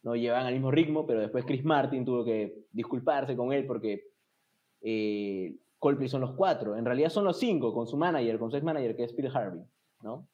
[0.03, 4.11] no llevaban al mismo ritmo, pero después Chris Martin tuvo que disculparse con él porque
[4.83, 6.77] eh, Coldplay son los cuatro.
[6.77, 9.31] En realidad son los cinco, con su manager, con su ex manager, que es Peter
[9.35, 9.63] Harvey,
[10.03, 10.29] ¿no?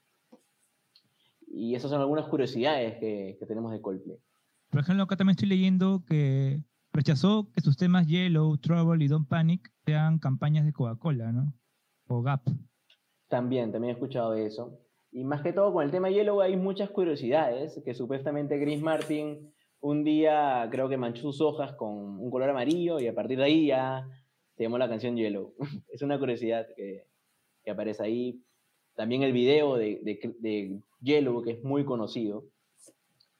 [1.57, 4.19] Y esas son algunas curiosidades que, que tenemos de Coldplay.
[4.71, 9.29] Por ejemplo, acá también estoy leyendo que rechazó que sus temas Yellow, Trouble y Don't
[9.29, 11.55] Panic sean campañas de Coca-Cola, ¿no?
[12.09, 12.42] O Gap.
[13.29, 14.79] También, también he escuchado eso.
[15.11, 19.53] Y más que todo con el tema Yellow hay muchas curiosidades, que supuestamente Chris Martin
[19.81, 23.45] un día creo que manchó sus hojas con un color amarillo y a partir de
[23.45, 24.09] ahí ya
[24.57, 25.55] se llamó la canción Yellow.
[25.92, 27.07] es una curiosidad que,
[27.62, 28.42] que, aparece ahí.
[28.96, 32.44] También el video de, de, de, Yellow, que es muy conocido.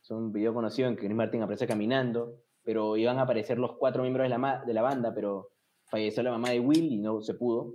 [0.03, 3.73] Es un video conocido en que Chris Martin aparece caminando, pero iban a aparecer los
[3.77, 5.49] cuatro miembros de la, de la banda, pero
[5.87, 7.75] falleció la mamá de Will y no se pudo.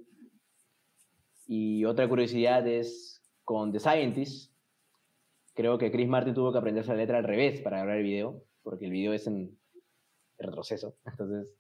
[1.47, 4.53] Y otra curiosidad es con The Scientist.
[5.55, 8.43] Creo que Chris Martin tuvo que aprenderse la letra al revés para grabar el video,
[8.61, 9.57] porque el video es en
[10.37, 10.95] retroceso.
[11.05, 11.57] Entonces,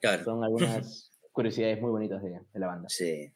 [0.00, 0.24] claro.
[0.24, 2.88] son algunas curiosidades muy bonitas de, de, la banda.
[2.88, 3.32] Sí,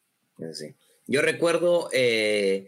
[0.53, 0.75] sí.
[1.07, 2.67] Yo recuerdo eh,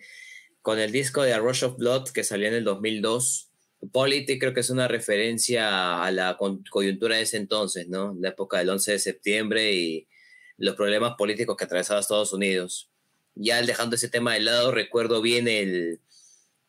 [0.62, 3.50] con el disco de A Rush of Blood que salió en el 2002.
[3.92, 6.38] Polity creo que es una referencia a la
[6.70, 8.16] coyuntura de ese entonces, ¿no?
[8.18, 10.08] La época del 11 de septiembre y
[10.56, 12.90] los problemas políticos que atravesaba Estados Unidos
[13.34, 16.00] ya dejando ese tema de lado, recuerdo bien el,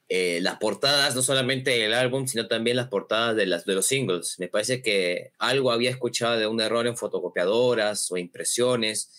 [0.10, 3.86] eh, las portadas, no solamente del álbum, sino también las portadas de, las, de los
[3.86, 4.39] singles.
[4.39, 9.12] Me parece que algo había escuchado de un error en fotocopiadoras o impresiones,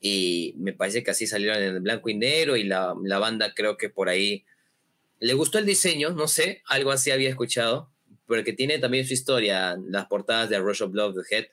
[0.00, 3.76] y me parece que así salieron en blanco y negro, y la, la banda creo
[3.76, 4.44] que por ahí
[5.18, 7.90] le gustó el diseño, no sé, algo así había escuchado,
[8.26, 11.46] porque tiene también su historia, las portadas de Rush of Love, The Head.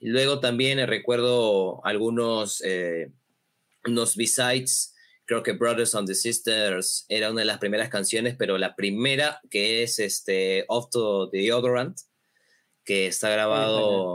[0.00, 2.62] Y luego también recuerdo algunos...
[2.64, 3.10] Eh,
[3.88, 4.94] unos B-sides.
[5.24, 9.40] Creo que Brothers and the Sisters era una de las primeras canciones, pero la primera
[9.50, 11.98] que es este Off to the Deodorant,
[12.88, 14.14] que está grabado.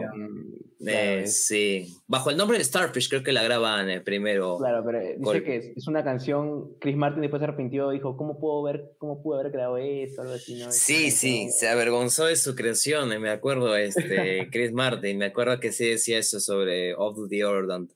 [0.85, 4.57] Eh, sí, bajo el nombre de Starfish, creo que la graban eh, primero.
[4.57, 6.73] Claro, pero dice que es una canción.
[6.79, 10.23] Chris Martin después se arrepintió, dijo: ¿Cómo puedo ver, cómo pude haber creado esto?
[10.23, 10.71] Algo así, ¿no?
[10.71, 13.09] Sí, sí, se avergonzó de su creación.
[13.21, 17.91] Me acuerdo, este, Chris Martin, me acuerdo que sí decía eso sobre Off the Deodorant.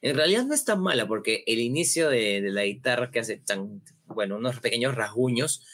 [0.00, 3.82] En realidad no es tan mala porque el inicio de, la guitarra que hace tan,
[4.06, 5.64] bueno, unos pequeños rasguños,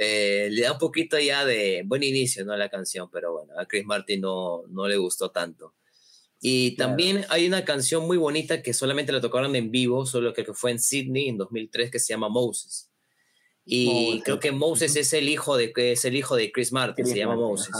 [0.00, 2.52] eh, le da un poquito ya de buen inicio ¿no?
[2.52, 5.74] a la canción, pero bueno, a Chris Martin no, no le gustó tanto.
[6.40, 10.44] Y también hay una canción muy bonita que solamente la tocaron en vivo, solo que
[10.54, 12.90] fue en Sydney en 2003, que se llama Moses.
[13.64, 17.18] Y creo que Moses es el hijo de es el hijo de Chris Martin, se
[17.18, 17.74] llama Moses.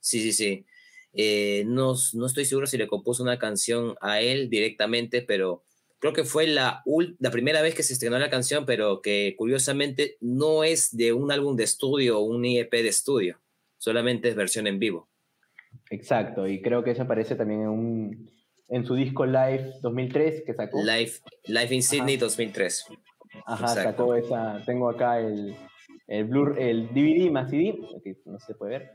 [0.00, 0.64] Sí, sí, sí.
[1.12, 5.64] Eh, no, no, estoy seguro si le compuso una canción a él directamente, pero
[5.98, 6.82] creo que fue la,
[7.18, 11.32] la primera vez que se estrenó la canción, pero que curiosamente no es de un
[11.32, 13.40] álbum de estudio o un IEP de estudio,
[13.78, 15.08] solamente es versión en vivo.
[15.90, 18.30] Exacto, y creo que eso aparece también en, un,
[18.68, 20.82] en su disco Live 2003 que sacó.
[20.82, 21.12] Live,
[21.46, 22.86] Live in Sydney 2003.
[23.46, 25.56] Ajá, sacó esa, tengo acá el,
[26.06, 28.90] el, Blur, el DVD más CD, que no se puede ver.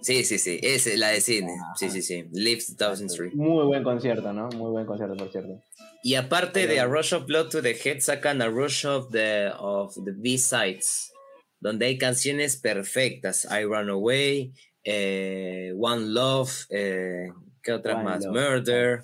[0.00, 1.56] Sí, sí, sí, es la de Sydney.
[1.76, 2.24] Sí, sí, sí.
[2.32, 3.34] Live 2003.
[3.34, 4.48] Muy buen concierto, ¿no?
[4.50, 5.62] Muy buen concierto, por cierto.
[6.02, 9.50] Y aparte de A Rush of Blood to the Head, sacan A Rush of the,
[9.58, 11.12] of the B-Sides,
[11.60, 13.46] donde hay canciones perfectas.
[13.50, 14.52] I Run Away,
[14.84, 17.28] eh, One Love, eh,
[17.62, 18.26] ¿qué otras más?
[18.26, 19.02] Murder.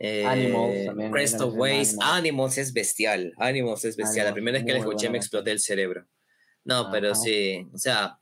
[0.00, 1.10] Eh, Animals también.
[1.10, 1.96] Crest of Ways.
[2.00, 2.58] Animals.
[2.58, 3.32] es bestial.
[3.38, 4.26] Animals es bestial.
[4.26, 6.06] la primera vez que la escuché me exploté el cerebro.
[6.68, 8.18] No, pero sí, o sea,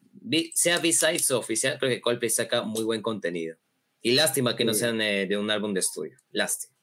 [0.54, 3.56] sea B-Sides o oficial, creo que Coldplay saca muy buen contenido.
[4.00, 6.16] Y lástima que no sean eh, de un álbum de estudio.
[6.30, 6.76] Lástima.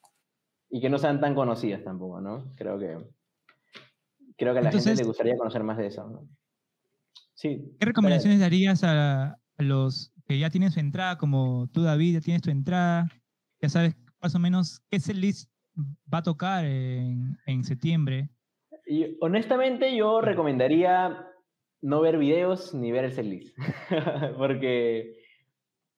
[0.70, 2.52] Y que no sean tan conocidas tampoco, ¿no?
[2.58, 2.98] Creo que.
[4.36, 6.28] Creo que a la gente le gustaría conocer más de eso, ¿no?
[7.34, 7.64] Sí.
[7.80, 12.42] ¿Qué recomendaciones darías a, los que ya tienen su entrada, como tú, David, ya tienes
[12.42, 13.08] tu entrada?
[13.62, 15.50] Ya sabes más o menos qué es el list
[16.14, 18.30] va a tocar en, en septiembre.
[18.86, 21.30] Y honestamente, yo recomendaría
[21.84, 23.56] no ver videos ni ver el setlist.
[24.38, 25.18] Porque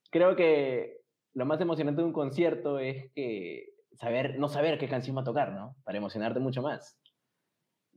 [0.10, 1.02] creo que
[1.34, 5.26] lo más emocionante de un concierto es que saber, no saber qué canción va a
[5.26, 5.76] tocar, ¿no?
[5.84, 7.00] Para emocionarte mucho más.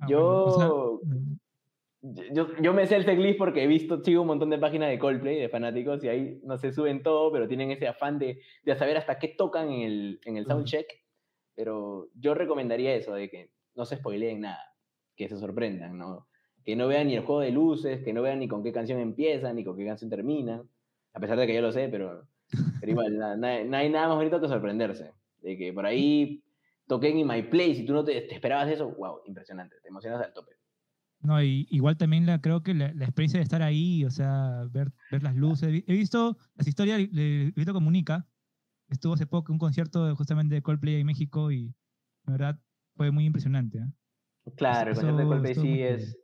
[0.00, 1.00] Ah, yo,
[2.02, 4.98] yo, yo, me sé el setlist porque he visto, sigo un montón de páginas de
[4.98, 8.76] Coldplay, de fanáticos, y ahí no se suben todo, pero tienen ese afán de, de
[8.76, 10.86] saber hasta qué tocan en el, en el soundcheck.
[11.54, 14.76] Pero yo recomendaría eso, de que no se spoileen nada,
[15.16, 16.27] que se sorprendan, ¿no?
[16.68, 19.00] Que no vean ni el juego de luces, que no vean ni con qué canción
[19.00, 20.68] empiezan, ni con qué canción terminan,
[21.14, 22.28] a pesar de que yo lo sé, pero,
[22.78, 26.44] pero igual, no, hay nada más bonito que sorprenderse, de que por ahí
[26.86, 30.34] toquen en My Place y tú no te, esperabas eso, wow, impresionante, te emocionas al
[30.34, 30.52] tope.
[31.22, 34.92] No, y, igual también la, creo que la, experiencia de estar ahí, o sea, ver,
[35.10, 35.84] ver las luces.
[35.86, 38.28] He visto las historias, he visto Comunica,
[38.90, 41.74] estuvo hace poco un concierto justamente de Coldplay en México y
[42.26, 42.60] la verdad
[42.94, 43.78] fue muy impresionante.
[43.78, 44.52] ¿eh?
[44.54, 46.18] Claro, el concierto de Coldplay sí es,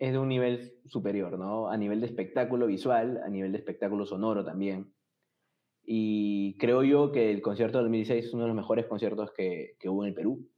[0.00, 1.68] es de un nivel superior, ¿no?
[1.68, 4.90] A nivel de espectáculo visual, a nivel de espectáculo sonoro también.
[5.84, 9.76] Y creo yo que el concierto del 2016 es uno de los mejores conciertos que,
[9.78, 10.48] que hubo en el Perú.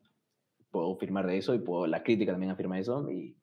[0.71, 3.11] Puedo afirmar de eso y puedo, la crítica también afirma eso.
[3.11, 3.37] Y,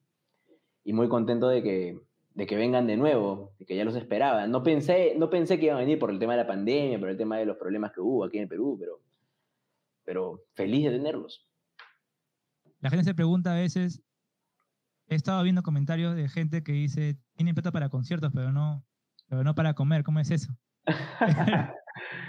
[0.85, 1.99] y muy contento de que,
[2.33, 4.47] de que vengan de nuevo, de que ya los esperaba.
[4.47, 7.09] No pensé, no pensé que iban a venir por el tema de la pandemia, por
[7.09, 9.01] el tema de los problemas que hubo aquí en el Perú, pero,
[10.05, 11.45] pero feliz de tenerlos.
[12.79, 14.01] La gente se pregunta a veces,
[15.09, 18.85] he estado viendo comentarios de gente que dice, tienen plata para conciertos, pero no,
[19.27, 20.55] pero no para comer, ¿cómo es eso?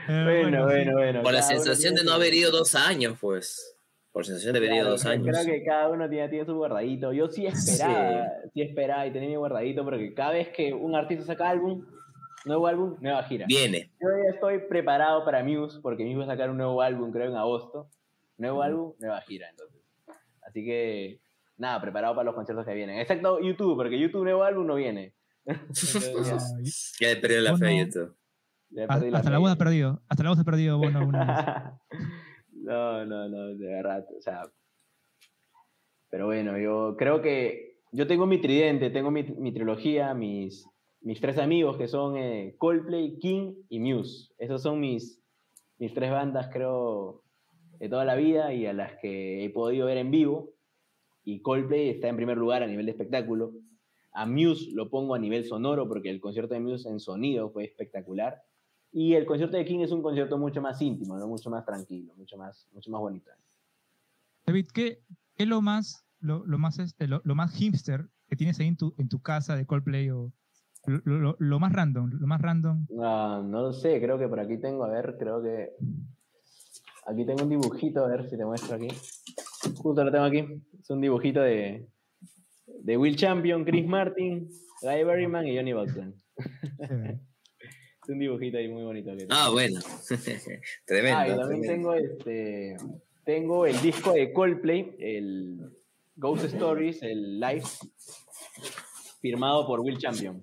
[0.09, 0.65] Bueno, sí.
[0.65, 1.23] bueno, bueno.
[1.23, 3.77] Por la sensación de no haber ido dos años, pues.
[4.11, 5.39] Por sensación de haber ido Claro, dos años.
[5.39, 7.13] Creo que cada uno tiene, tiene su guardadito.
[7.13, 8.63] Yo sí esperaba, sí.
[8.63, 11.87] esperaba y tenía mi guardadito porque cada vez que un artista saca álbum,
[12.45, 13.47] nuevo álbum, nueva gira.
[13.47, 13.93] Viene.
[14.01, 17.29] Yo ya estoy preparado para Muse porque Muse va a sacar un nuevo álbum, creo,
[17.31, 17.89] en agosto.
[18.37, 19.81] Nuevo álbum, nueva gira, entonces.
[20.43, 21.21] Así que,
[21.61, 22.99] nada, preparado para los conciertos que vienen.
[22.99, 25.15] Excepto YouTube, porque YouTube nuevo álbum no viene.
[25.45, 26.13] Entonces,
[27.01, 28.17] ya- Ya he perdido la fe YouTube.
[28.71, 29.41] ya perdí hasta la fe.
[29.41, 32.01] voz ha perdido, hasta la voz ha perdido Bono una vez.
[32.53, 34.43] no, no, no, de verdad, o sea.
[36.11, 40.67] Pero bueno, yo creo que yo tengo mi tridente, tengo mi, mi trilogía, mis,
[41.03, 44.33] mis tres amigos que son eh, Coldplay, King y Muse.
[44.39, 45.23] Esos son mis,
[45.79, 47.23] mis tres bandas, creo,
[47.79, 50.51] de toda la vida y a las que he podido ver en vivo.
[51.25, 53.53] Y Coldplay está en primer lugar a nivel de espectáculo.
[54.13, 57.65] A Muse lo pongo a nivel sonoro porque el concierto de Muse en sonido fue
[57.65, 58.43] espectacular.
[58.93, 61.29] Y el concierto de King es un concierto mucho más íntimo, ¿no?
[61.29, 63.31] mucho más tranquilo, mucho más, mucho más bonito.
[64.47, 64.99] David, ¿qué,
[65.37, 68.67] qué es lo más, lo, lo más, este, lo, lo más hipster que tienes ahí
[68.67, 70.33] en tu, en tu casa de Coldplay o
[70.87, 72.87] lo, lo- lo más random, lo más random?
[72.91, 75.71] No, no lo sé, creo que por aquí tengo, a ver, creo que...
[77.07, 78.89] Aquí tengo un dibujito, a ver si te muestro aquí.
[79.61, 80.45] Justo lo tengo aquí.
[80.81, 81.87] Es un dibujito de,
[82.67, 84.49] de Will Champion, Chris Martin,
[84.83, 86.15] Guy Berryman y Johnny Buckland.
[88.03, 89.15] Es un dibujito ahí muy bonito.
[89.15, 89.27] Que.
[89.29, 89.79] Ah, bueno.
[90.87, 91.19] tremendo.
[91.19, 91.93] Ah, y también tremendo.
[91.93, 92.77] tengo este.
[93.27, 95.71] Tengo el disco de Coldplay, el
[96.17, 97.63] Ghost Stories, el live,
[99.21, 100.43] firmado por Will Champion.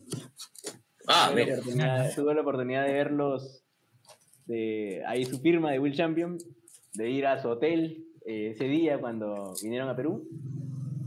[1.07, 1.59] Ah, tuve, la mira.
[1.59, 3.63] oportunidad, tuve la oportunidad de verlos,
[4.45, 6.37] de, ahí su firma de Will Champion,
[6.93, 10.27] de ir a su hotel eh, ese día cuando vinieron a Perú.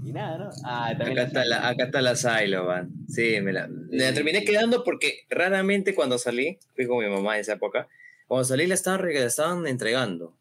[0.02, 0.50] Y nada, ¿no?
[0.64, 2.90] Ah, también Acá está, la, acá está la Silo, man.
[3.08, 7.34] Sí, me la, me la terminé quedando porque raramente cuando salí, fui con mi mamá
[7.34, 7.88] en esa época,
[8.26, 10.34] cuando salí la estaban, la estaban entregando.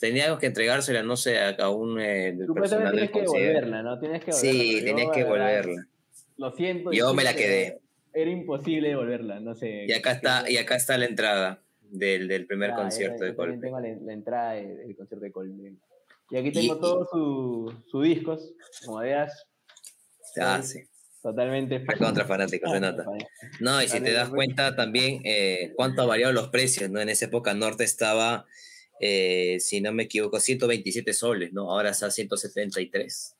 [0.00, 3.98] Teníamos que entregársela, no sé, a, un eh, personal del tienes que devolverla, ¿no?
[3.98, 4.62] Tienes que devolverla.
[4.62, 5.88] Sí, tenías que la verdad, devolverla.
[6.38, 6.92] Lo siento.
[6.92, 7.80] Yo me la quedé.
[8.14, 9.84] Era imposible devolverla, no sé.
[9.86, 13.60] Y acá está, y acá está la entrada del, del primer Ah, concierto de Coldplay.
[13.60, 15.76] tengo la, la entrada de- del concierto de Coldplay.
[16.30, 18.52] Y aquí tengo Y- todos sus su discos,
[18.84, 19.46] como veas,
[20.40, 20.80] Ah, sí.
[21.22, 21.84] totalmente.
[21.98, 23.04] Contra fanático, se nota.
[23.60, 27.00] No, y si te das cuenta también eh, cuánto ha variado los precios, ¿no?
[27.00, 28.44] En esa época Norte estaba,
[29.00, 31.70] eh, si no me equivoco, 127 soles, ¿no?
[31.70, 33.34] Ahora está a 173.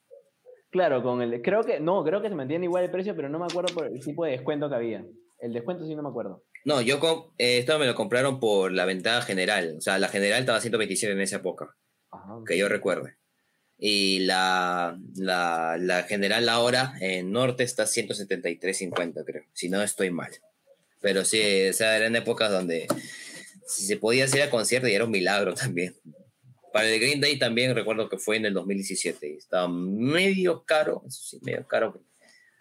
[0.71, 1.43] Claro, con el.
[1.43, 1.81] Creo que.
[1.81, 4.25] No, creo que se mantiene igual el precio, pero no me acuerdo por el tipo
[4.25, 5.05] de descuento que había.
[5.41, 6.45] El descuento sí no me acuerdo.
[6.67, 9.77] No, yo eh, esto me lo compraron por la ventaja general.
[9.79, 11.77] O sea, la general estaba a 127 en esa época,
[12.11, 12.41] Ajá.
[12.45, 13.15] que yo recuerde.
[13.79, 19.45] Y la, la, la general ahora en Norte está a 173.50, creo.
[19.53, 20.33] Si no estoy mal.
[21.01, 22.89] Pero sí, o sea, eran épocas donde
[23.69, 25.95] si se podía hacer a concierto y era un milagro también.
[26.73, 31.05] Para el Green Day también recuerdo que fue en el 2017 y estaba medio caro,
[31.07, 32.03] eso sí, medio caro.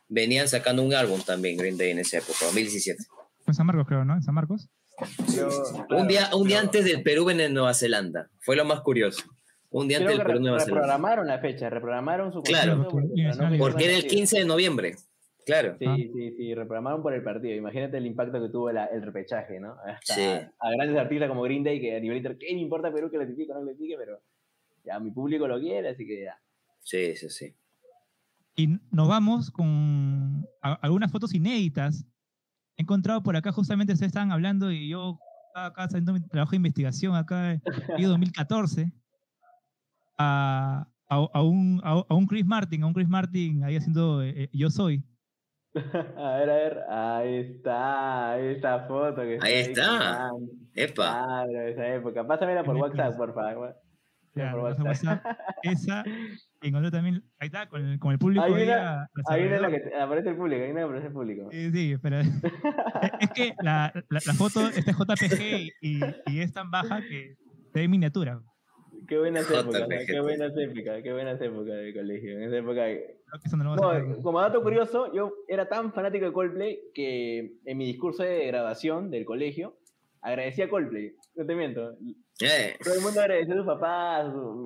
[0.07, 3.03] Venían sacando un álbum también Green Day en esa época, 2017.
[3.47, 4.15] En San Marcos, creo, ¿no?
[4.15, 4.69] En San Marcos.
[5.35, 8.29] Yo- un claro, día, un día pero antes del Perú en Nueva Zelanda.
[8.39, 9.23] Fue lo más curioso.
[9.69, 10.81] Un día antes del Perú en Nueva Zelanda.
[10.81, 12.87] reprogramaron la fecha, reprogramaron su Claro.
[12.89, 14.07] porque, no era el partido.
[14.09, 14.95] 15 de noviembre.
[15.45, 15.75] Claro.
[15.77, 15.95] Sí, Ah.
[15.95, 17.53] sí, sí, reprogramaron por el partido.
[17.55, 19.75] Imagínate el impacto que tuvo la- el repechaje, ¿no?
[19.85, 20.21] Hasta Sí.
[20.23, 23.17] a grandes artistas como Green Day, que a nivel inter, ¿qué me importa Perú que
[23.17, 23.95] clasifique o no clasifique?
[23.97, 24.21] Pero
[24.83, 26.39] ya mi público lo quiere, así que ya.
[26.81, 27.53] Sí, sí, sí.
[28.55, 32.05] Y nos vamos con algunas fotos inéditas.
[32.77, 35.17] He encontrado por acá, justamente ustedes estaban hablando y yo
[35.47, 37.61] estaba acá haciendo mi trabajo de investigación acá en
[37.95, 38.91] año 2014
[40.17, 44.21] a, a, a un, a, a un Chris Martin, a un Chris Martin ahí haciendo
[44.21, 45.03] eh, eh, Yo Soy.
[46.17, 46.79] a ver, a ver.
[46.89, 49.21] Ahí está, ahí está foto.
[49.21, 50.31] Que Ahí está.
[50.73, 51.23] Epa.
[51.25, 52.25] Claro, esa época.
[52.25, 53.75] Pásamela por WhatsApp, por favor.
[54.35, 54.61] Ya, por.
[54.61, 55.25] WhatsApp.
[55.63, 56.03] Esa.
[56.69, 58.43] encontró también, ahí está, con el, con el público.
[58.43, 59.89] Ahí ahí viene, a- a ahí viene la alrededor.
[59.91, 61.49] que aparece el público, ahí viene la que aparece el público.
[61.51, 62.27] Sí, sí, pero es
[63.21, 65.41] es que la, la, la foto esta es JPG
[65.81, 67.35] y, y es tan baja que
[67.73, 68.39] se ve miniatura.
[69.07, 72.37] Qué buenas épocas, qué buenas épocas, qué buenas épocas de colegio.
[72.37, 73.75] En esa época Creo que eso no
[74.23, 79.11] como dato curioso, yo era tan fanático de Coldplay que en mi discurso de graduación
[79.11, 79.77] del colegio
[80.21, 81.13] agradecía a Coldplay.
[81.35, 81.91] No te miento.
[82.41, 84.65] Eh, Todo el mundo agradecía a sus papás, a, su-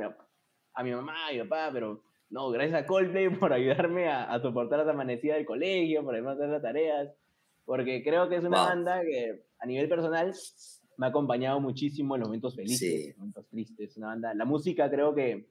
[0.79, 4.39] a mi mamá y mi papá, pero no, gracias a Coldplay por ayudarme a, a
[4.41, 7.09] soportar las amanecidas del colegio, por ayudarme a hacer las tareas,
[7.65, 8.67] porque creo que es una Wow.
[8.67, 10.33] banda que a nivel personal
[10.97, 13.01] me ha acompañado muchísimo en los momentos felices, Sí.
[13.03, 13.97] en los momentos tristes.
[13.97, 15.47] Una banda, la música creo que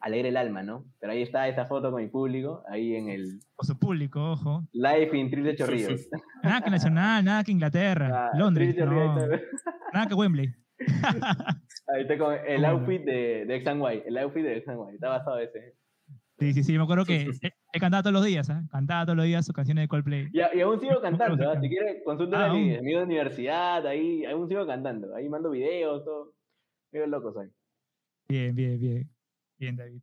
[0.00, 0.84] alegra el alma, ¿no?
[0.98, 4.64] Pero ahí está esta foto con mi público, ahí en el O su público, ojo.
[4.72, 6.08] Live in Trilce Chorrillos.
[6.42, 9.14] Nada que Nacional, nada que Inglaterra, Ah, Londres, no,
[9.92, 10.52] nada que Wembley.
[11.88, 14.80] Ahí está con el outfit de, de X and Y, el outfit de X and
[14.90, 15.74] Y, está basado ese.
[16.38, 17.30] Sí, sí, sí, me acuerdo que
[17.72, 18.64] he, cantado todos los días, ¿ah?
[18.70, 20.28] Cantaba todos los días sus canciones de Coldplay.
[20.32, 21.48] Y, y aún sigo cantando.
[21.48, 21.60] ¿ah?
[21.60, 25.50] si quieres consulta Ah, a mi amigo de universidad, ahí aún sigo cantando, ahí mando
[25.50, 26.34] videos, todo.
[26.90, 27.48] Medio loco soy.
[28.28, 29.10] Bien, bien, bien.
[29.58, 30.00] Bien, David.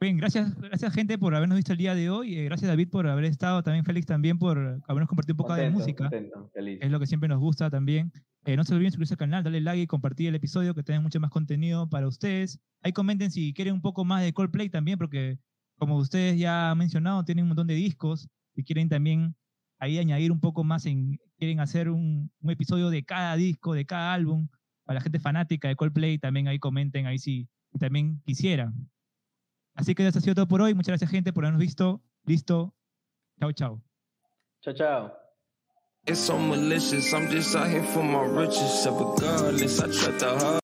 [0.00, 2.36] Bien, gracias, gracias gente por habernos visto el día de hoy.
[2.36, 5.70] eh, gracias David por haber estado, también Félix también por habernos compartido un poco de
[5.70, 6.04] música.
[6.04, 6.78] contento, feliz.
[6.80, 8.12] Es lo que siempre nos gusta también.
[8.44, 11.04] Eh, no se olviden suscribirse al canal, darle like y compartir el episodio que tenemos
[11.04, 12.60] mucho más contenido para ustedes.
[12.82, 15.38] Ahí comenten si quieren un poco más de Coldplay también, porque
[15.76, 19.36] como ustedes ya han mencionado, tienen un montón de discos y quieren también
[19.78, 23.86] ahí añadir un poco más, en, quieren hacer un, un episodio de cada disco, de
[23.86, 24.48] cada álbum,
[24.84, 28.90] para la gente fanática de Coldplay, también ahí comenten ahí si, si también quisieran.
[29.74, 30.74] Así que eso ha sido todo por hoy.
[30.74, 32.02] Muchas gracias gente por habernos visto.
[32.24, 32.74] Listo.
[33.40, 33.82] Chao, chao.
[34.60, 35.21] Chao, chao.
[36.04, 37.12] It's so malicious.
[37.14, 38.88] I'm just out here for my riches.
[38.90, 40.60] Regardless, I tried to hard.